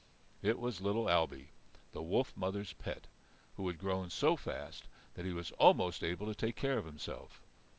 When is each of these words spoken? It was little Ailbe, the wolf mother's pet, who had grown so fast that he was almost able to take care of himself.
It 0.41 0.57
was 0.57 0.81
little 0.81 1.07
Ailbe, 1.07 1.49
the 1.91 2.01
wolf 2.01 2.35
mother's 2.35 2.73
pet, 2.73 3.05
who 3.55 3.67
had 3.67 3.77
grown 3.77 4.09
so 4.09 4.35
fast 4.35 4.87
that 5.13 5.25
he 5.27 5.31
was 5.31 5.51
almost 5.59 6.03
able 6.03 6.25
to 6.25 6.33
take 6.33 6.55
care 6.55 6.79
of 6.79 6.85
himself. 6.85 7.39